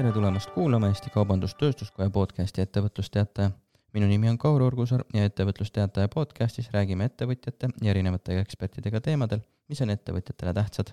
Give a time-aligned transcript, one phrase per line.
[0.00, 3.50] tere tulemast kuulama Eesti Kaubandus-Tööstuskoja podcasti Ettevõtlusteataja.
[3.92, 9.82] minu nimi on Kaur Urgusaar ja Ettevõtlusteataja podcastis räägime ettevõtjate ja erinevate ekspertidega teemadel, mis
[9.84, 10.92] on ettevõtjatele tähtsad.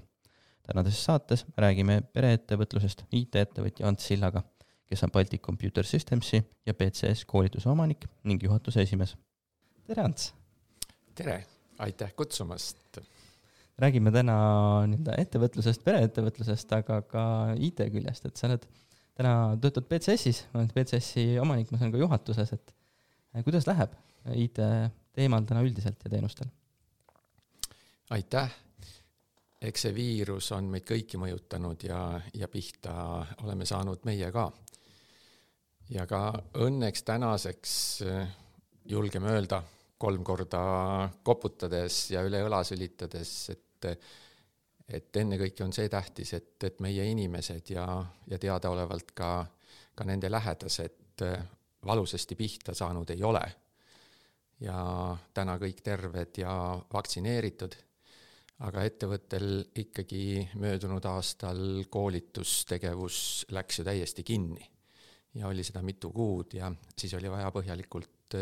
[0.64, 4.42] tänases saates räägime pereettevõtlusest IT-ettevõtja Ants Sillaga,
[4.86, 9.16] kes on Baltic Computer Systemsi ja BCS koolituse omanik ning juhatuse esimees.
[9.86, 10.34] tere, Ants!
[11.16, 11.46] tere,
[11.80, 13.00] aitäh kutsumast!
[13.78, 14.36] räägime täna
[14.88, 17.24] nii-öelda ettevõtlusest, pereettevõtlusest, aga ka
[17.56, 18.68] IT küljest, et sa oled
[19.18, 22.76] täna, töötad BCS-is, oled BCS-i omanik, ma saan ka juhatuses, et
[23.46, 23.94] kuidas läheb
[24.38, 24.62] IT
[25.18, 26.50] teemal täna üldiselt ja teenustel?
[28.14, 28.54] aitäh!
[29.68, 32.02] eks see viirus on meid kõiki mõjutanud ja,
[32.38, 32.94] ja pihta
[33.42, 34.46] oleme saanud meie ka.
[35.90, 36.22] ja ka
[36.62, 37.74] õnneks tänaseks
[38.88, 39.64] julgeme öelda,
[39.98, 40.62] kolm korda
[41.26, 43.90] koputades ja üle õla sülitades, et
[44.88, 47.86] et ennekõike on see tähtis, et, et meie inimesed ja,
[48.28, 49.32] ja teadaolevalt ka,
[49.96, 51.24] ka nende lähedased
[51.86, 53.44] valusasti pihta saanud ei ole.
[54.60, 54.78] ja
[55.34, 56.52] täna kõik terved ja
[56.94, 57.76] vaktsineeritud,
[58.66, 64.72] aga ettevõttel ikkagi möödunud aastal koolitustegevus läks ju täiesti kinni.
[65.34, 68.38] ja oli seda mitu kuud ja siis oli vaja põhjalikult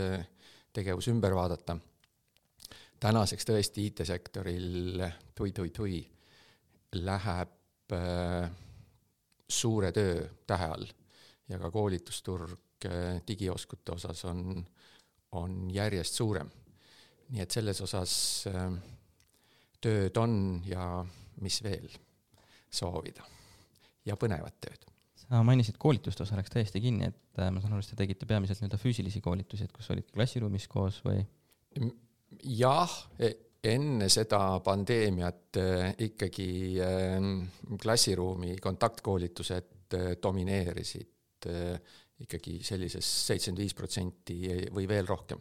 [0.74, 1.78] tegevus ümber vaadata
[3.00, 5.04] tänaseks tõesti IT-sektoril
[5.36, 6.00] tui-tui-tui
[6.96, 8.50] läheb äh,
[9.50, 10.88] suure töö tähe all
[11.50, 14.66] ja ka koolitusturg äh, digioskute osas on,
[15.32, 16.50] on järjest suurem.
[17.30, 18.16] nii et selles osas
[18.52, 18.74] äh,
[19.82, 21.06] tööd on ja
[21.42, 21.90] mis veel
[22.70, 23.26] soovida
[24.06, 24.86] ja põnevat tööd
[25.26, 28.62] sa mainisid koolituste osa läks täiesti kinni, et ma saan aru, et te tegite peamiselt
[28.62, 31.24] nii-öelda füüsilisi koolitusi, et kus olid klassiruumis koos või?
[32.46, 33.32] jah, e,
[33.72, 35.68] enne seda pandeemiat e,
[36.08, 36.50] ikkagi
[36.82, 36.90] e,
[37.82, 44.38] klassiruumi kontaktkoolitused domineerisid ikkagi sellises seitsekümmend viis protsenti
[44.74, 45.38] või veel rohkem.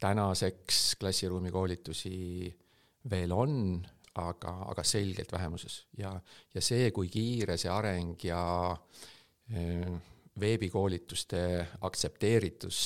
[0.00, 2.50] tänaseks klassiruumi koolitusi
[3.10, 3.86] veel on,
[4.18, 6.10] aga, aga selgelt vähemuses ja,
[6.54, 8.40] ja see, kui kiire see areng ja
[10.40, 11.42] veebikoolituste
[11.86, 12.80] aktsepteeritus,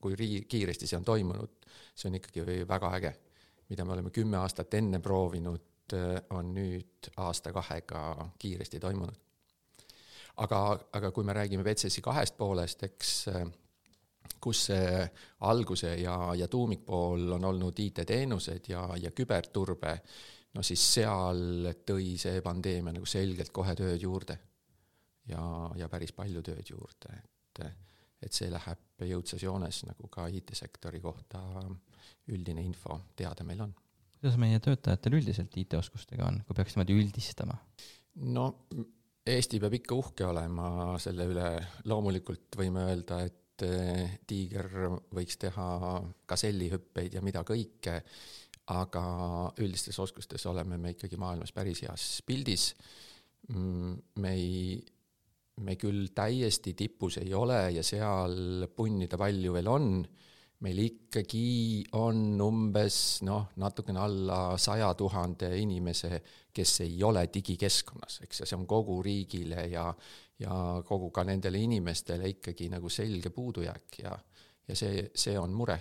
[0.00, 3.14] kui rii-, kiiresti see on toimunud, see on ikkagi väga äge.
[3.68, 9.24] Mida me oleme kümme aastat enne proovinud, äh, on nüüd aasta-kahega kiiresti toimunud.
[10.36, 10.58] aga,
[10.92, 13.46] aga kui me räägime BCS-i kahest poolest, eks äh,
[14.40, 15.06] kus see
[15.40, 19.94] alguse ja, ja tuumikpool on olnud IT-teenused ja, ja küberturbe,
[20.54, 24.38] no siis seal tõi see pandeemia nagu selgelt kohe tööd juurde.
[25.28, 25.42] ja,
[25.76, 27.64] ja päris palju tööd juurde, et
[28.22, 31.42] et see läheb jõudsas joones, nagu ka IT-sektori kohta
[32.32, 33.74] üldine info teada meil on.
[34.18, 37.58] kuidas meie töötajatel üldiselt IT-oskustega on, kui peaks niimoodi üldistama?
[38.34, 38.50] no
[39.28, 41.48] Eesti peab ikka uhke olema selle üle,
[41.90, 44.68] loomulikult võime öelda, et eh, tiiger
[45.14, 45.66] võiks teha
[46.30, 47.98] gasellihüppeid ja mida kõike,
[48.72, 49.02] aga
[49.60, 52.70] üldistes oskustes oleme me ikkagi maailmas päris heas pildis.
[53.52, 54.80] Mm, me ei
[55.64, 59.90] me küll täiesti tipus ei ole ja seal punnida palju veel on,
[60.64, 66.22] meil ikkagi on umbes noh, natukene alla saja tuhande inimese,
[66.54, 69.92] kes ei ole digikeskkonnas, eks, ja see on kogu riigile ja
[70.38, 74.12] ja kogu ka nendele inimestele ikkagi nagu selge puudujääk ja,
[74.68, 75.78] ja see, see on mure.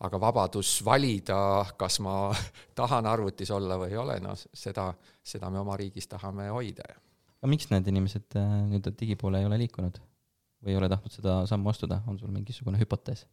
[0.00, 2.34] aga vabadus valida, kas ma
[2.78, 4.90] tahan arvutis olla või ei ole, no seda,
[5.24, 6.84] seda me oma riigis tahame hoida
[7.40, 9.98] aga miks need inimesed äh, nii-öelda digipoole ei ole liikunud
[10.64, 13.26] või ei ole tahtnud seda sammu astuda, on sul mingisugune hüpotees?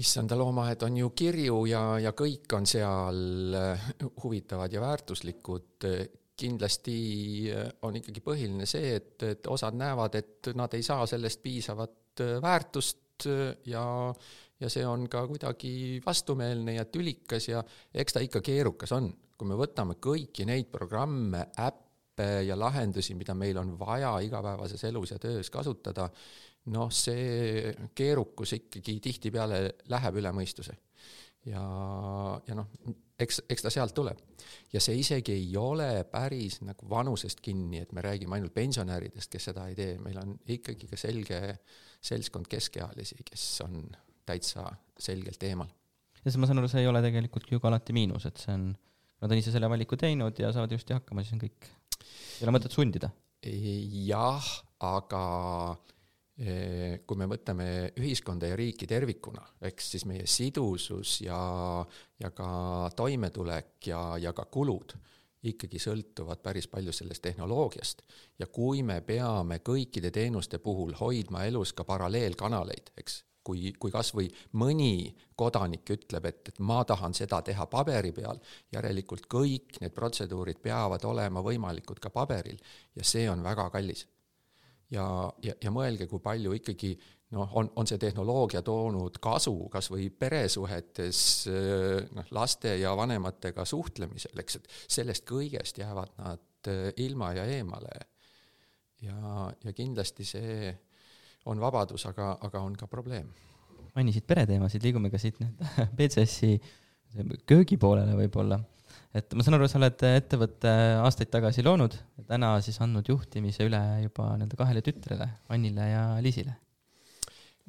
[0.00, 3.88] issanda loomahed on ju kirju ja, ja kõik on seal äh,
[4.22, 5.88] huvitavad ja väärtuslikud.
[6.42, 6.94] kindlasti
[7.52, 12.22] äh, on ikkagi põhiline see, et, et osad näevad, et nad ei saa sellest piisavat
[12.42, 13.26] väärtust
[13.68, 13.84] ja,
[14.60, 17.62] ja see on ka kuidagi vastumeelne ja tülikas ja
[17.94, 19.12] eks ta ikka keerukas on.
[19.36, 24.84] kui me võtame kõiki neid programme, äppe, äppe ja lahendusi, mida meil on vaja igapäevases
[24.84, 26.10] elus ja töös kasutada,
[26.72, 30.76] noh, see keerukus ikkagi tihtipeale läheb üle mõistuse.
[31.46, 31.62] ja,
[32.46, 32.68] ja noh,
[33.18, 34.18] eks, eks ta sealt tuleb.
[34.72, 39.50] ja see isegi ei ole päris nagu vanusest kinni, et me räägime ainult pensionäridest, kes
[39.50, 41.58] seda ei tee, meil on ikkagi ka selge
[42.02, 43.84] seltskond keskealisi, kes on
[44.26, 44.68] täitsa
[44.98, 45.68] selgelt eemal.
[46.22, 48.54] ja siis ma saan aru, see ei ole tegelikult ju ka alati miinus, et see
[48.54, 48.72] on,
[49.22, 51.72] nad on ise selle valiku teinud ja saavad ilusti hakkama, siis on kõik
[52.38, 53.10] ei ole mõtet sundida?
[53.42, 54.48] jah,
[54.86, 55.22] aga
[56.38, 57.66] eh, kui me mõtleme
[57.98, 61.40] ühiskonda ja riiki tervikuna, eks siis meie sidusus ja,
[62.22, 64.94] ja ka toimetulek ja, ja ka kulud
[65.42, 68.02] ikkagi sõltuvad päris palju sellest tehnoloogiast.
[68.38, 74.12] ja kui me peame kõikide teenuste puhul hoidma elus ka paralleelkanaleid, eks, kui, kui kas
[74.14, 74.28] või
[74.58, 78.38] mõni kodanik ütleb, et, et ma tahan seda teha paberi peal,
[78.72, 82.60] järelikult kõik need protseduurid peavad olema võimalikud ka paberil
[82.94, 84.06] ja see on väga kallis.
[84.90, 85.06] ja,
[85.42, 86.94] ja, ja mõelge, kui palju ikkagi
[87.32, 91.22] noh, on, on see tehnoloogia toonud kasu kas või peresuhetes
[92.14, 97.98] noh, laste ja vanematega suhtlemisel, eks, et sellest kõigest jäävad nad eh, ilma ja eemale.
[99.02, 100.72] ja, ja kindlasti see
[101.50, 103.30] on vabadus, aga, aga on ka probleem.
[103.96, 105.64] mainisid pereteemasid, liigume ka siit nüüd
[105.98, 106.56] BCS-i
[107.48, 108.60] köögi poolele võib-olla.
[109.14, 113.68] et ma saan aru, sa oled ettevõtte aastaid tagasi loonud ja täna siis andnud juhtimise
[113.68, 116.56] üle juba nii-öelda kahele tütrele, Annile ja Liisile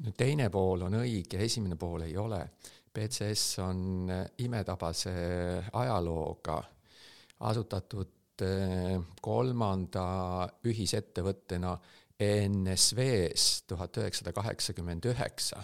[0.02, 2.40] no teine pool on õige, esimene pool ei ole.
[2.94, 4.10] BCS on
[4.44, 5.14] imetabase
[5.72, 6.60] ajalooga
[7.48, 10.04] asutatud äh, kolmanda
[10.66, 11.74] ühisettevõttena
[12.20, 15.62] ENSV-s tuhat üheksasada kaheksakümmend üheksa,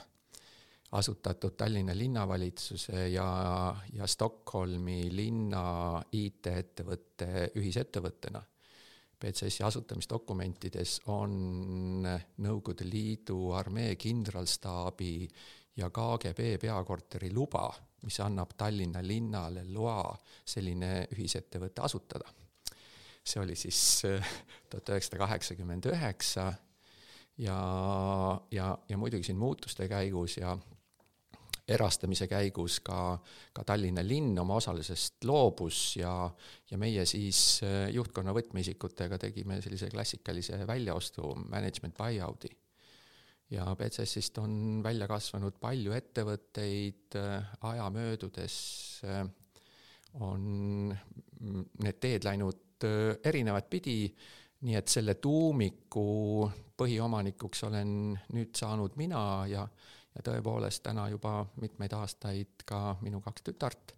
[0.93, 3.27] asutatud Tallinna linnavalitsuse ja,
[3.93, 8.43] ja Stockholmi linna IT-ettevõtte ühisettevõttena
[9.21, 12.07] BCS-i asutamisdokumentides on
[12.41, 15.29] Nõukogude Liidu armee kindralstaabi
[15.77, 17.69] ja KGB peakorteri luba,
[18.07, 20.15] mis annab Tallinna linnale loa
[20.45, 22.33] selline ühisettevõte asutada.
[23.25, 24.35] See oli siis äh,
[24.71, 26.53] tuhat üheksasada kaheksakümmend üheksa
[27.39, 27.61] ja,
[28.51, 30.57] ja, ja muidugi siin muutuste käigus ja
[31.71, 33.19] erastamise käigus ka,
[33.55, 36.15] ka Tallinna linn oma osalusest loobus ja,
[36.71, 42.51] ja meie siis äh, juhtkonna võtmeisikutega tegime sellise klassikalise väljaostu management buyout'i.
[43.51, 48.57] ja BCS-ist on välja kasvanud palju ettevõtteid, äh, aja möödudes
[50.21, 52.70] on need teed läinud
[53.25, 54.03] erinevat pidi,
[54.67, 56.51] nii et selle tuumiku
[56.81, 57.95] põhiomanikuks olen
[58.35, 59.65] nüüd saanud mina ja
[60.17, 63.95] ja tõepoolest täna juba mitmeid aastaid ka minu kaks tütart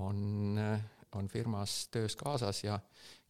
[0.00, 0.56] on,
[1.12, 2.78] on firmas töös kaasas ja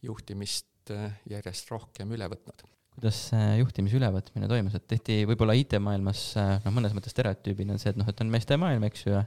[0.03, 0.93] juhtimist
[1.29, 2.63] järjest rohkem üle võtnud.
[2.95, 6.25] kuidas see juhtimise ülevõtmine toimus, et tehti võib-olla IT-maailmas
[6.63, 9.23] noh, mõnes mõttes stereotüübina on see, et noh, et on meeste maailm, eks ju, ja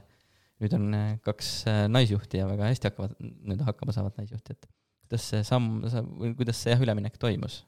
[0.63, 1.51] nüüd on kaks
[1.91, 4.69] naisjuhti ja väga hästi hakkavad, nii-öelda hakkama saavad naisjuhti, et
[5.07, 5.81] kuidas see samm,
[6.19, 7.63] või kuidas see jah, üleminek toimus?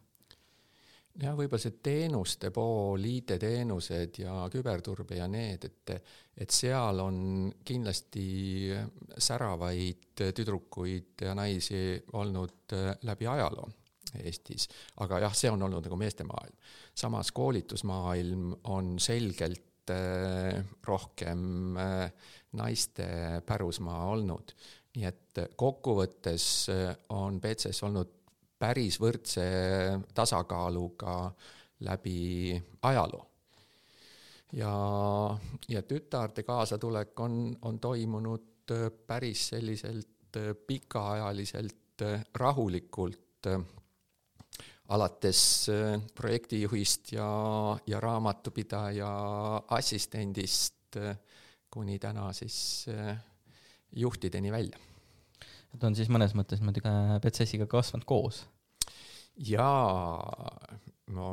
[1.20, 5.96] jah, võib-olla see teenuste pool, IT-teenused ja küberturbe ja need, et,
[6.38, 8.28] et seal on kindlasti
[9.18, 13.68] säravaid tüdrukuid ja naisi olnud äh, läbi ajaloo
[14.18, 14.66] Eestis,
[15.04, 16.56] aga jah, see on olnud nagu meeste maailm.
[16.98, 22.12] samas koolitusmaailm on selgelt äh, rohkem äh,
[22.58, 23.06] naiste
[23.46, 24.56] pärusmaa olnud.
[24.96, 26.46] Nii et kokkuvõttes
[27.16, 28.14] on BCS olnud
[28.60, 29.46] päris võrdse
[30.14, 31.16] tasakaaluga
[31.88, 33.26] läbi ajaloo.
[34.54, 34.74] ja,
[35.70, 38.74] ja tütarde kaasatulek on, on toimunud
[39.08, 40.38] päris selliselt
[40.68, 42.04] pikaajaliselt
[42.36, 43.48] rahulikult,
[44.90, 45.42] alates
[46.16, 47.30] projektijuhist ja,
[47.88, 49.10] ja raamatupidaja
[49.70, 50.98] assistendist
[51.70, 52.86] kuni täna siis
[53.96, 54.80] juhtideni välja
[55.74, 56.84] et on siis mõnes mõttes niimoodi
[57.24, 58.44] BCS-iga kasvanud koos?
[59.50, 60.20] jaa,
[61.16, 61.28] no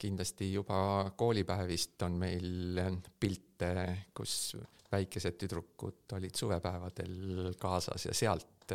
[0.00, 2.80] kindlasti juba koolipäevist on meil
[3.20, 3.72] pilte,
[4.16, 4.54] kus
[4.90, 8.74] väikesed tüdrukud olid suvepäevadel kaasas ja sealt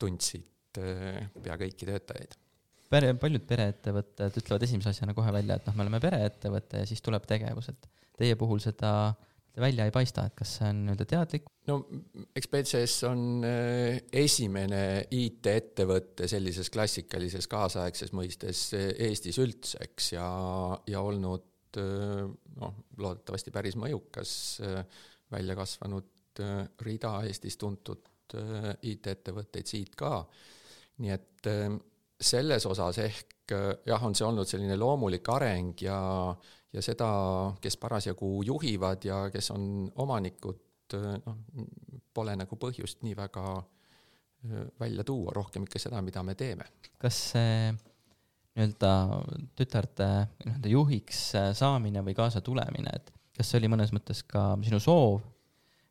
[0.00, 2.34] tundsid pea kõiki töötajaid
[2.90, 7.02] pere, paljud pereettevõtted ütlevad esimese asjana kohe välja, et noh, me oleme pereettevõte ja siis
[7.04, 8.90] tuleb tegevus, et teie puhul seda
[9.60, 11.50] välja ei paista, et kas see on nii-öelda teadlik?
[11.68, 11.78] no
[12.36, 14.82] eks BCS on äh, esimene
[15.14, 20.26] IT-ettevõte sellises klassikalises kaasaegses mõistes äh, Eestis üldse, eks, ja,
[20.90, 22.24] ja olnud äh,
[22.60, 24.34] noh, loodetavasti päris mõjukas,
[25.32, 26.42] välja kasvanud
[26.82, 30.24] rida Eestis tuntud IT-ettevõtteid siit ka.
[31.02, 31.48] nii et
[32.20, 33.54] selles osas ehk
[33.86, 35.98] jah, on see olnud selline loomulik areng ja,
[36.72, 37.08] ja seda,
[37.60, 40.60] kes parasjagu juhivad ja kes on omanikud,
[40.94, 41.40] noh,
[42.14, 43.44] pole nagu põhjust nii väga
[44.80, 46.66] välja tuua, rohkem ikka seda, mida me teeme.
[47.00, 47.72] kas see
[48.54, 48.90] nii-öelda
[49.58, 50.08] tütarde
[50.44, 51.20] nii-öelda juhiks
[51.58, 55.22] saamine või kaasa tulemine, et kas see oli mõnes mõttes ka sinu soov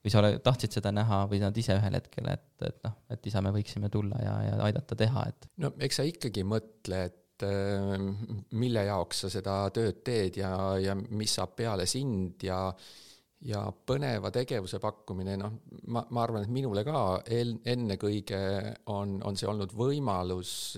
[0.04, 3.28] või sa ole, tahtsid seda näha või nad ise ühel hetkel, et, et noh, et
[3.32, 5.50] isa, me võiksime tulla ja, ja aidata teha, et?
[5.64, 8.04] no eks sa ikkagi mõtle, et et äh,
[8.52, 12.68] mille jaoks sa seda tööd teed ja, ja mis saab peale sind ja
[13.44, 15.58] ja põneva tegevuse pakkumine, noh,
[15.92, 18.38] ma, ma arvan, et minule ka ennekõike
[18.94, 20.78] on, on see olnud võimalus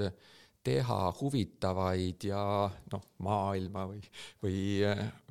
[0.65, 2.41] teha huvitavaid ja
[2.91, 4.01] noh, maailma või,
[4.43, 4.57] või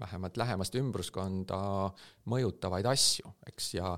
[0.00, 1.58] vähemalt lähemast ümbruskonda
[2.30, 3.96] mõjutavaid asju, eks, ja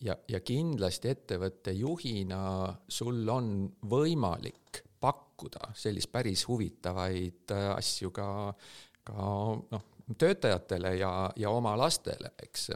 [0.00, 2.40] ja, ja kindlasti ettevõtte juhina
[2.88, 8.28] sul on võimalik pakkuda sellist päris huvitavaid asju ka,
[9.06, 9.26] ka
[9.74, 9.84] noh,
[10.18, 12.70] töötajatele ja, ja oma lastele, eks.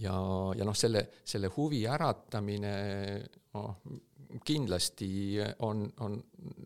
[0.00, 0.14] ja,
[0.56, 2.74] ja noh, selle, selle huvi äratamine
[3.54, 3.74] noh,
[4.46, 6.18] kindlasti on, on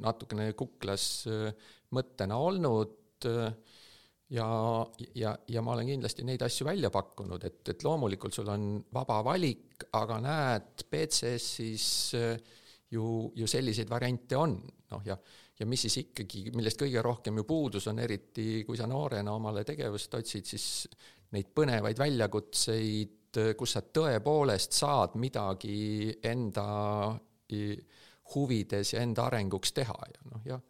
[0.04, 3.54] natukene kuklas äh, mõttena olnud äh,
[4.34, 4.48] ja,
[5.14, 9.20] ja, ja ma olen kindlasti neid asju välja pakkunud, et, et loomulikult sul on vaba
[9.26, 12.60] valik, aga näed, BCS-is äh,
[12.94, 14.58] ju, ju selliseid variante on,
[14.92, 15.18] noh ja
[15.54, 19.62] ja mis siis ikkagi, millest kõige rohkem ju puudus on, eriti kui sa noorena omale
[19.66, 20.64] tegevust otsid, siis
[21.34, 26.66] neid põnevaid väljakutseid, kus sa tõepoolest saad midagi enda
[28.34, 30.60] huvides ja enda arenguks teha ja noh, ja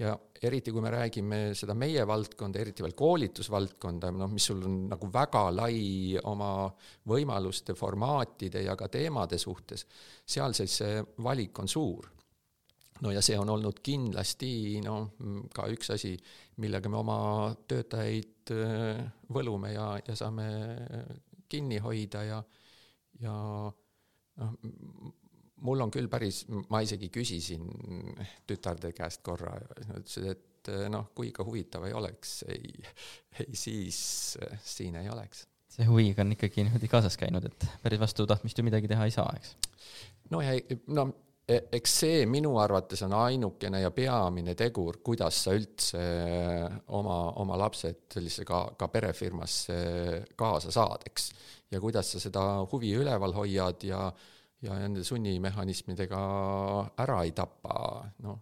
[0.00, 4.78] ja eriti, kui me räägime seda meie valdkonda, eriti veel koolitusvaldkonda, noh, mis sul on
[4.88, 6.70] nagu väga lai oma
[7.10, 9.84] võimaluste, formaatide ja ka teemade suhtes,
[10.24, 12.08] seal siis see valik on suur.
[13.00, 15.12] No ja see on olnud kindlasti noh,
[15.56, 16.14] ka üks asi,
[16.60, 17.20] millega me oma
[17.68, 20.48] töötajaid äh, võlume ja, ja saame
[21.48, 22.42] kinni hoida ja,
[23.20, 23.36] ja
[24.40, 24.52] noh,
[25.66, 27.66] mul on küll päris, ma isegi küsisin
[28.48, 29.54] tütarde käest korra,
[29.98, 32.74] ütlesid, et äh, noh, kui ikka huvitav ei oleks, ei,
[33.40, 34.00] ei siis
[34.42, 35.46] äh, siin ei oleks.
[35.70, 39.14] see huviga on ikkagi niimoodi kaasas käinud, et päris vastu tahtmist ju midagi teha ei
[39.14, 39.56] saa, eks?
[40.30, 40.56] no ja
[40.90, 41.10] no
[41.50, 46.02] E, eks see minu arvates on ainukene ja peamine tegur, kuidas sa üldse
[46.94, 49.78] oma, oma lapsed sellisesse ka, ka perefirmasse
[50.38, 51.30] kaasa saad, eks.
[51.72, 54.04] ja kuidas sa seda huvi üleval hoiad ja,
[54.64, 56.20] ja nende sunnimehhanismidega
[57.00, 57.74] ära ei tapa,
[58.24, 58.38] noh,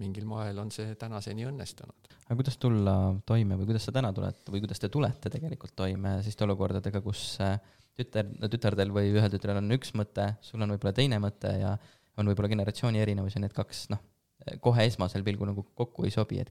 [0.00, 2.10] mingil moel on see tänaseni õnnestunud.
[2.24, 6.16] aga kuidas tulla toime või kuidas sa täna tuled või kuidas te tulete tegelikult toime
[6.18, 7.36] selliste olukordadega, kus
[7.94, 11.76] tütar, tütardel või ühel tütrel on üks mõte, sul on võib-olla teine mõte ja
[12.18, 14.02] on võib-olla generatsiooni erinevusi, need kaks noh,
[14.64, 16.50] kohe esmasel pilgul nagu kokku ei sobi, et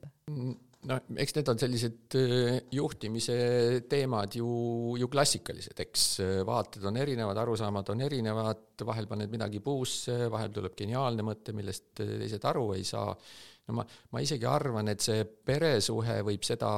[0.88, 3.36] no eks need on sellised äh, juhtimise
[3.90, 4.48] teemad ju,
[5.00, 10.52] ju klassikalised, eks äh, vaated on erinevad, arusaamad on erinevad, vahel paned midagi puusse, vahel
[10.54, 13.12] tuleb geniaalne mõte, millest äh, teised aru ei saa.
[13.68, 16.70] no ma, ma isegi arvan, et see peresuhe võib seda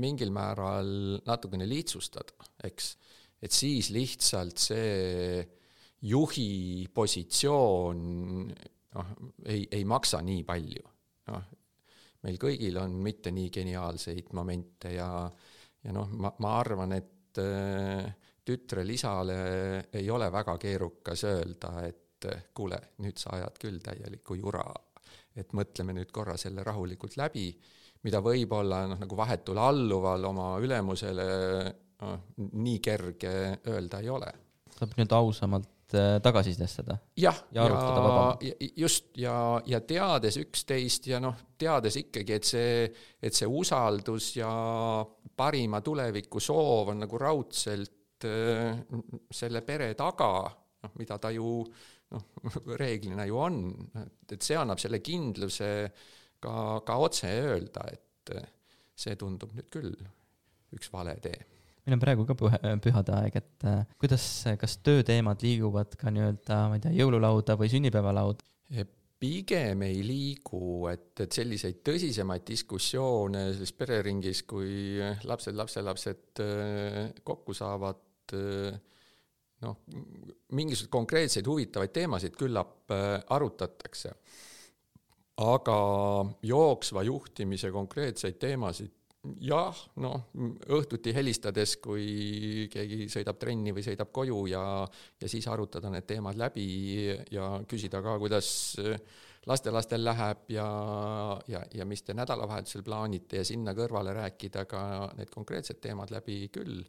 [0.00, 2.36] mingil määral natukene lihtsustada,
[2.68, 2.96] eks.
[3.40, 5.46] et siis lihtsalt see
[6.08, 8.02] juhi positsioon
[8.94, 9.14] noh,
[9.46, 10.84] ei, ei maksa nii palju.
[11.32, 11.48] noh,
[12.26, 15.08] meil kõigil on mitte nii geniaalseid momente ja,
[15.84, 18.08] ja noh, ma, ma arvan, et äh,
[18.44, 19.38] tütrel isale
[19.92, 24.66] ei ole väga keerukas öelda, et äh, kuule, nüüd sa ajad küll täielikku jura.
[25.38, 27.52] et mõtleme nüüd korra selle rahulikult läbi,
[28.02, 31.26] mida võib-olla noh, nagu vahetul alluval oma ülemusele
[32.02, 33.34] noh, nii kerge
[33.70, 34.32] öelda ei ole.
[34.74, 36.98] saab nüüd ausamalt Äh, tagasisidestada.
[37.16, 42.82] jah, ja, ja, ja just, ja, ja teades üksteist ja noh, teades ikkagi, et see,
[43.22, 44.50] et see usaldus ja
[45.36, 48.76] parima tuleviku soov on nagu raudselt äh,
[49.32, 50.44] selle pere taga,
[50.84, 52.28] noh, mida ta ju noh,
[52.84, 53.60] reeglina ju on,
[54.28, 55.70] et see annab selle kindluse
[56.36, 58.36] ka, ka otse öelda, et
[58.92, 59.94] see tundub nüüd küll
[60.76, 61.57] üks vale tee
[61.88, 64.24] meil on praegu ka püha, pühade aeg, et äh, kuidas,
[64.60, 68.44] kas tööteemad liiguvad ka nii-öelda, ma ei tea, jõululauda või sünnipäevalauda?
[69.18, 77.56] pigem ei liigu, et, et selliseid tõsisemaid diskussioone selles pereringis, kui lapsed, lapselapsed äh, kokku
[77.56, 78.04] saavad,
[78.36, 78.76] äh,
[79.64, 79.80] noh,
[80.54, 82.92] mingisuguseid konkreetseid huvitavaid teemasid küllap
[83.34, 84.12] arutatakse.
[85.38, 85.74] aga
[86.42, 88.97] jooksva juhtimise konkreetseid teemasid
[89.42, 90.28] jah, noh,
[90.74, 94.62] õhtuti helistades, kui keegi sõidab trenni või sõidab koju ja,
[95.20, 96.68] ja siis arutada need teemad läbi
[97.34, 98.50] ja küsida ka, kuidas
[99.48, 100.68] lastelastel läheb ja,
[101.50, 104.82] ja, ja mis te nädalavahetusel plaanite ja sinna kõrvale rääkida ka
[105.18, 106.82] need konkreetsed teemad läbi küll.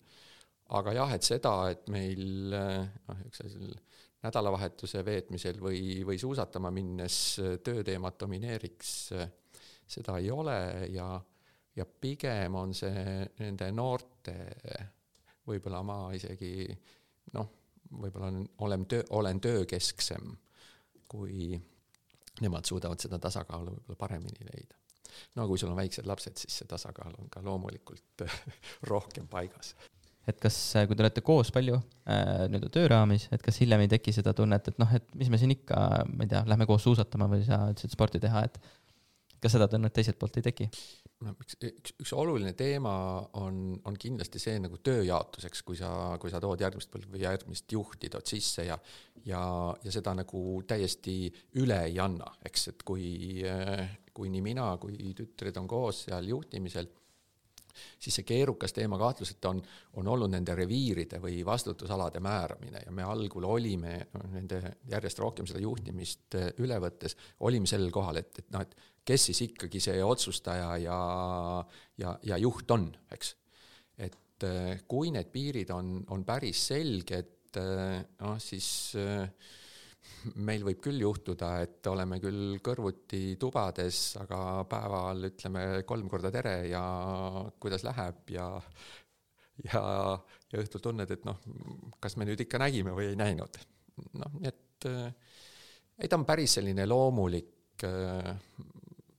[0.70, 3.72] aga jah, et seda, et meil noh, üks asi
[4.20, 8.92] nädalavahetuse veetmisel või, või suusatama minnes tööteemad domineeriks,
[9.90, 10.60] seda ei ole
[10.92, 11.14] ja
[11.76, 14.36] ja pigem on see nende noorte,
[15.48, 16.68] võib-olla ma isegi
[17.34, 17.52] noh,
[18.02, 18.32] võib-olla
[18.66, 20.34] olen töö, olen töökesksem,
[21.10, 21.58] kui
[22.42, 24.76] nemad suudavad seda tasakaalu võib-olla paremini leida.
[25.36, 28.26] no kui sul on väiksed lapsed, siis see tasakaal on ka loomulikult
[28.92, 29.74] rohkem paigas
[30.30, 30.56] et kas,
[30.88, 34.68] kui te olete koos palju äh, nii-öelda tööraamis, et kas hiljem ei teki seda tunnet,
[34.70, 35.80] et noh, et mis me siin ikka,
[36.12, 38.60] ma ei tea, lähme koos suusatama või sa ütlesid sporti teha, et
[39.42, 40.70] kas seda tunnet teiselt poolt ei teki?
[41.26, 42.94] No üks, üks, üks oluline teema
[43.42, 48.12] on, on kindlasti see nagu tööjaotuseks, kui sa, kui sa tood järgmist või järgmist juhti
[48.12, 48.80] tood sisse ja
[49.28, 49.42] ja,
[49.84, 51.28] ja seda nagu täiesti
[51.60, 53.44] üle ei anna, eks, et kui,
[54.16, 56.88] kui nii mina kui tütred on koos seal juhtimisel
[58.00, 59.62] siis see keerukas teema kahtluseta on,
[60.02, 63.96] on olnud nende reviiride või vastutusalade määramine ja me algul olime
[64.34, 64.62] nende
[64.92, 68.76] järjest rohkem seda juhtimist äh, üle võttes, olime sellel kohal, et, et noh, et
[69.10, 71.00] kes siis ikkagi see otsustaja ja,
[71.98, 73.34] ja, ja juht on, eks.
[73.98, 79.26] et äh, kui need piirid on, on päris selged, äh, noh siis äh,
[80.46, 84.40] meil võib küll juhtuda, et oleme küll kõrvuti tubades, aga
[84.70, 86.84] päeval ütleme kolm korda tere ja
[87.62, 88.50] kuidas läheb ja
[89.70, 89.82] ja,
[90.54, 91.40] ja õhtul tunned, et noh,
[92.00, 93.58] kas me nüüd ikka nägime või ei näinud.
[94.22, 97.84] noh, nii et ei, ta on päris selline loomulik,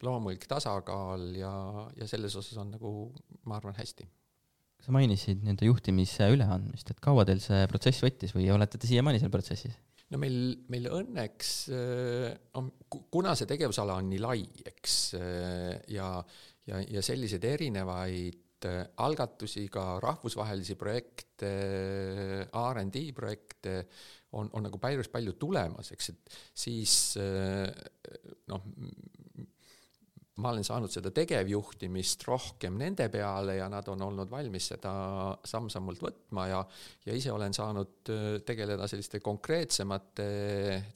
[0.07, 1.52] loomulik tasakaal ja,
[1.99, 2.95] ja selles osas on nagu,
[3.49, 4.09] ma arvan, hästi
[4.80, 9.21] sa mainisid nii-öelda juhtimise üleandmist, et kaua teil see protsess võttis või olete te siiamaani
[9.21, 9.76] seal protsessis?
[10.11, 10.38] no meil,
[10.73, 11.50] meil õnneks
[12.59, 12.71] on,
[13.12, 14.40] kuna see tegevusala on nii lai,
[14.73, 14.97] eks,
[15.95, 16.09] ja,
[16.71, 21.52] ja, ja selliseid erinevaid äh, algatusi, ka rahvusvahelisi projekte,
[22.50, 23.76] RD projekte
[24.37, 27.66] on, on nagu päris palju tulemas, eks, et siis äh,
[28.50, 28.66] noh,
[30.40, 34.92] ma olen saanud seda tegevjuhtimist rohkem nende peale ja nad on olnud valmis seda
[35.47, 36.61] samm-sammult võtma ja,
[37.06, 40.28] ja ise olen saanud äh, tegeleda selliste konkreetsemate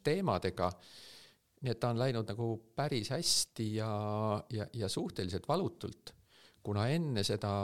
[0.05, 0.71] teemadega.
[1.65, 3.93] nii et ta on läinud nagu päris hästi ja,
[4.53, 6.15] ja, ja suhteliselt valutult,
[6.63, 7.55] kuna enne seda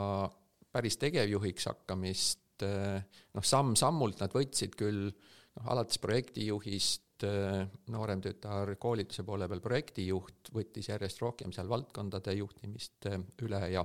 [0.72, 3.02] päris tegevjuhiks hakkamist äh,
[3.34, 10.50] noh, samm-sammult nad võtsid küll noh, alates projektijuhist Äh, noorem tütar koolituse poole peal projektijuht,
[10.54, 13.84] võttis järjest rohkem seal valdkondade juhtimist äh, üle ja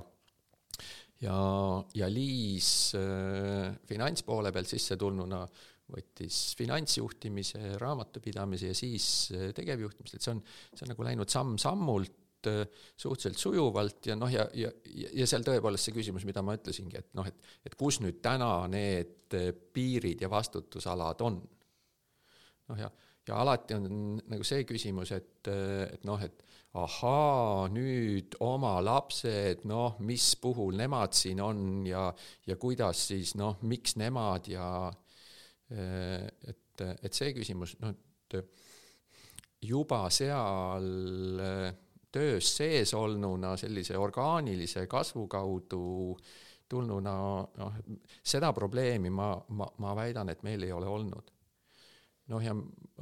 [1.20, 1.36] ja,
[1.96, 5.42] ja Liis äh, finantspoole pealt sisse tulnuna
[5.92, 9.08] võttis finantsjuhtimise, raamatupidamise ja siis
[9.54, 10.40] tegevjuhtimist, et see on,
[10.72, 15.94] see on nagu läinud samm-sammult suhteliselt sujuvalt ja noh, ja, ja, ja seal tõepoolest see
[15.96, 19.34] küsimus, mida ma ütlesingi, et noh, et, et kus nüüd täna need
[19.74, 21.40] piirid ja vastutusalad on.
[22.70, 22.90] noh, ja
[23.26, 23.86] ja alati on
[24.30, 26.44] nagu see küsimus, et, et noh, et
[26.76, 32.10] ahaa, nüüd oma lapsed, noh, mis puhul nemad siin on ja,
[32.46, 34.68] ja kuidas siis noh, miks nemad ja
[35.72, 38.36] et, et see küsimus, noh, et
[39.66, 40.90] juba seal
[42.12, 45.86] töös sees olnuna sellise orgaanilise kasvu kaudu
[46.68, 47.16] tulnuna,
[47.58, 47.80] noh,
[48.26, 51.35] seda probleemi ma, ma, ma väidan, et meil ei ole olnud
[52.32, 52.54] noh, ja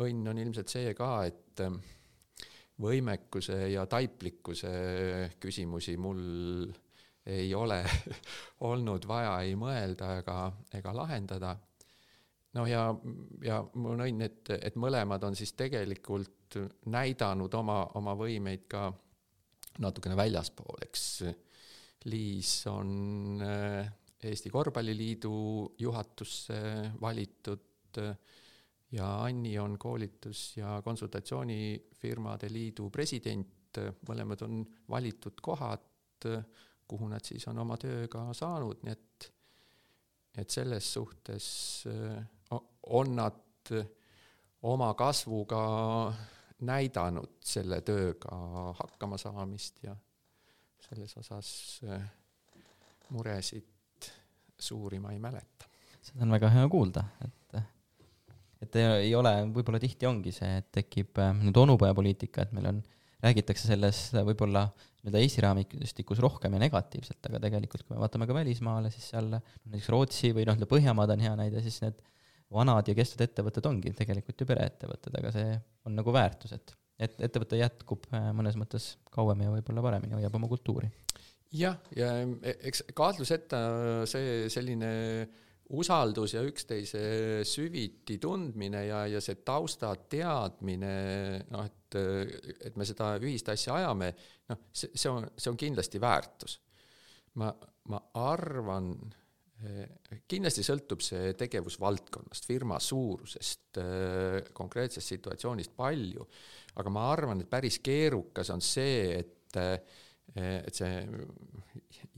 [0.05, 1.79] õnn on ilmselt see ka, et ähm,
[2.81, 4.73] võimekuse ja taiplikkuse
[5.41, 6.25] küsimusi mul
[7.31, 7.81] ei ole
[8.71, 10.39] olnud vaja ei mõelda ega,
[10.77, 11.55] ega lahendada.
[12.55, 12.89] noh, ja,
[13.43, 16.59] ja mul on õnn, et, et mõlemad on siis tegelikult
[16.91, 18.91] näidanud oma, oma võimeid ka
[19.83, 21.07] natukene väljaspool, eks.
[22.05, 23.89] Liis on äh,
[24.25, 25.33] Eesti Korvpalliliidu
[25.81, 26.59] juhatusse
[27.01, 28.01] valitud
[28.95, 33.79] ja Anni on koolitus- ja konsultatsioonifirmade liidu president,
[34.09, 36.29] mõlemad on valitud kohad,
[36.89, 39.31] kuhu nad siis on oma tööga saanud, nii et
[40.35, 41.45] et selles suhtes
[42.83, 43.71] on nad
[44.63, 45.61] oma kasvuga
[46.67, 48.39] näidanud selle tööga
[48.81, 49.95] hakkama saamist ja
[50.89, 51.53] selles osas
[53.15, 54.11] muresid
[54.59, 55.71] suuri ma ei mäleta.
[56.03, 57.63] seda on väga hea kuulda, et
[58.65, 62.81] et ei ole, võib-olla tihti ongi see, et tekib äh, nüüd onupojapoliitika, et meil on,
[63.25, 64.67] räägitakse sellest võib-olla
[65.05, 69.31] nii-öelda Eesti raamistikus rohkem ja negatiivselt, aga tegelikult kui me vaatame ka välismaale, siis seal
[69.33, 72.01] näiteks Rootsi või noh, Põhjamaad on hea näide, siis need
[72.55, 75.55] vanad ja kestvad ettevõtted ongi tegelikult ju pereettevõtted, aga see
[75.89, 80.37] on nagu väärtus, et, et ettevõte jätkub äh, mõnes mõttes kauem ja võib-olla paremini hoiab
[80.41, 80.91] oma kultuuri.
[81.55, 82.11] jah, ja
[82.43, 83.59] eks kahtluseta
[84.11, 84.93] see selline
[85.73, 87.01] usaldus ja üksteise
[87.49, 90.95] süviti tundmine ja, ja see tausta teadmine,
[91.51, 91.99] noh, et,
[92.69, 94.11] et me seda ühist asja ajame,
[94.51, 96.59] noh, see, see on, see on kindlasti väärtus.
[97.41, 97.49] ma,
[97.91, 98.93] ma arvan,
[100.29, 103.81] kindlasti sõltub see tegevusvaldkonnast, firma suurusest,
[104.57, 106.27] konkreetsest situatsioonist palju,
[106.81, 109.59] aga ma arvan, et päris keerukas on see, et
[110.35, 111.03] et see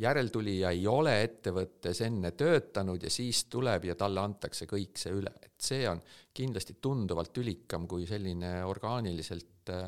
[0.01, 5.33] järeltulija ei ole ettevõttes enne töötanud ja siis tuleb ja talle antakse kõik see üle,
[5.43, 6.01] et see on
[6.37, 9.85] kindlasti tunduvalt tülikam kui selline orgaaniliselt äh,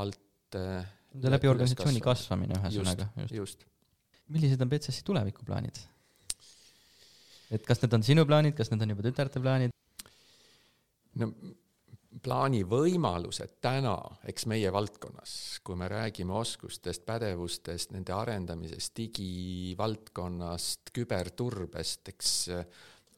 [0.00, 0.92] alt äh,
[1.24, 3.66] läbi organisatsiooni kasvamine ühesõnaga, just, just..
[4.34, 5.82] millised on BCS-i tulevikuplaanid?
[7.54, 9.76] et kas need on sinu plaanid, kas need on juba tütarde plaanid?
[11.20, 11.32] no
[12.22, 13.96] plaani võimalused täna,
[14.28, 22.34] eks meie valdkonnas, kui me räägime oskustest, pädevustest, nende arendamisest, digivaldkonnast, küberturbest, eks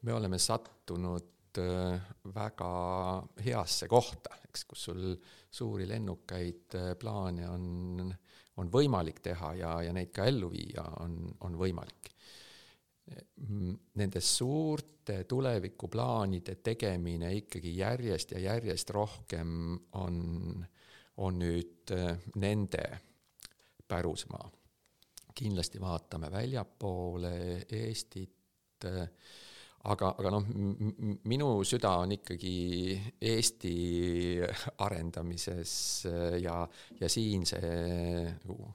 [0.06, 2.72] me oleme sattunud äh, väga
[3.44, 5.02] heasse kohta, eks, kus sul
[5.50, 8.12] suuri lennukaid äh, plaane on,
[8.56, 12.15] on võimalik teha ja, ja neid ka ellu viia on, on võimalik
[13.94, 20.16] nende suurte tulevikuplaanide tegemine ikkagi järjest ja järjest rohkem on,
[21.22, 22.84] on nüüd äh, nende
[23.88, 24.50] pärusmaa.
[25.36, 29.06] kindlasti vaatame väljapoole Eestit, äh,
[29.84, 30.48] aga, aga noh,
[31.28, 33.76] minu süda on ikkagi Eesti
[34.78, 35.76] arendamises
[36.10, 36.66] äh, ja,
[37.00, 37.70] ja siin see
[38.32, 38.74] nagu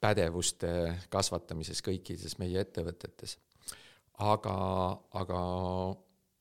[0.00, 0.70] pädevuste
[1.10, 3.38] kasvatamises kõikides meie ettevõtetes
[4.24, 4.56] aga,
[5.20, 5.40] aga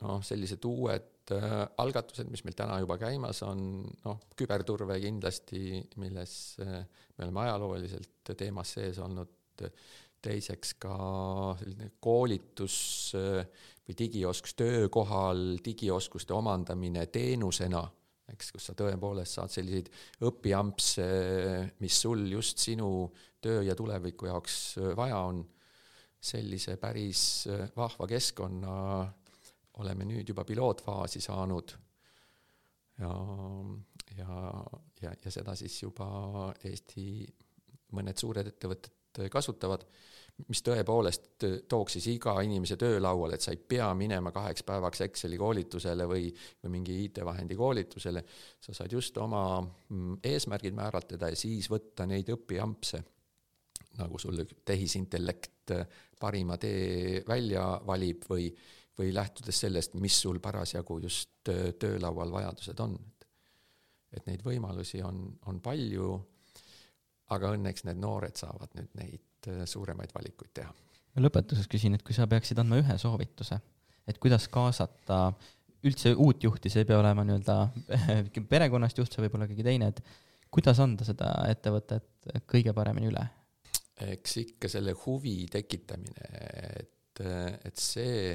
[0.05, 6.35] noh, sellised uued äh, algatused, mis meil täna juba käimas on, noh, küberturve kindlasti, milles
[6.63, 6.81] äh,
[7.15, 9.31] me oleme ajalooliselt teemas sees olnud,
[10.25, 10.95] teiseks ka
[11.59, 12.77] selline koolitus
[13.17, 13.45] äh,
[13.85, 17.83] või digioskus töökohal, digioskuste omandamine teenusena,
[18.33, 19.91] eks, kus sa tõepoolest saad selliseid
[20.25, 21.05] õpiampse,
[21.83, 22.89] mis sul just sinu
[23.43, 24.55] töö ja tuleviku jaoks
[24.97, 25.43] vaja on
[26.25, 28.75] sellise päris äh, vahva keskkonna
[29.81, 31.75] oleme nüüd juba pilootfaasi saanud.
[32.99, 33.11] Ja,
[34.17, 34.35] ja,
[35.01, 36.07] ja, ja seda siis juba
[36.63, 37.25] Eesti
[37.95, 39.83] mõned suured ettevõtted kasutavad,
[40.47, 45.39] mis tõepoolest tooks siis iga inimese töölauale, et sa ei pea minema kaheks päevaks Exceli
[45.39, 46.29] koolitusele või,
[46.63, 48.23] või mingi IT-vahendi koolitusele,
[48.59, 53.03] sa saad just oma mm, eesmärgid määratleda ja siis võtta neid õpiampse
[53.95, 55.85] nagu sul tehisintellekt äh,
[56.19, 58.49] parima tee välja valib või,
[58.97, 62.97] või lähtudes sellest, mis sul parasjagu just töölaual vajadused on.
[64.15, 66.13] et neid võimalusi on, on palju,
[67.35, 70.71] aga õnneks need noored saavad nüüd neid suuremaid valikuid teha.
[71.19, 73.59] lõpetuseks küsin, et kui sa peaksid andma ühe soovituse,
[74.07, 75.33] et kuidas kaasata
[75.85, 77.57] üldse uut juhti, see ei pea olema nii-öelda
[78.53, 80.01] perekonnast juht, see võib olla keegi teine, et
[80.55, 83.25] kuidas anda seda ettevõtet kõige paremini üle
[84.03, 86.29] eks ikka selle huvi tekitamine,
[86.81, 88.33] et, et see,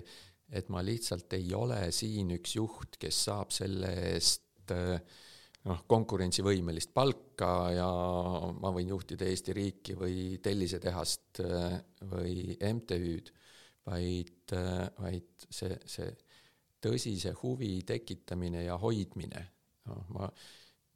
[0.51, 7.53] et ma lihtsalt ei ole siin üks juht, kes saab selle eest noh, konkurentsivõimelist palka
[7.75, 7.91] ja
[8.57, 11.43] ma võin juhtida Eesti riiki või tellisetehast
[12.15, 13.35] või MTÜ-d,
[13.91, 14.57] vaid,
[14.97, 16.09] vaid see, see
[16.81, 19.45] tõsise huvi tekitamine ja hoidmine,
[19.91, 20.31] noh, ma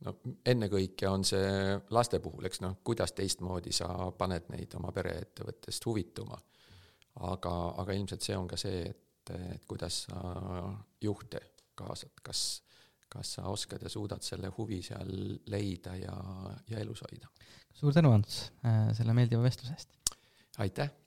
[0.04, 0.14] no
[0.46, 3.88] ennekõike on see laste puhul, eks noh, kuidas teistmoodi sa
[4.18, 6.38] paned neid oma pereettevõttest huvituma.
[7.30, 10.20] aga, aga ilmselt see on ka see, et, et kuidas sa
[11.00, 11.40] juhte
[11.78, 12.62] kaasad, kas,
[13.08, 16.16] kas sa oskad ja suudad selle huvi seal leida ja,
[16.70, 17.30] ja elus hoida.
[17.74, 18.50] suur tänu, Ants,
[18.98, 20.18] selle meeldiva vestluse eest!
[20.58, 21.03] aitäh!